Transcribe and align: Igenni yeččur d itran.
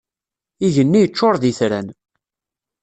Igenni 0.65 0.99
yeččur 1.01 1.35
d 1.41 1.43
itran. 1.51 1.87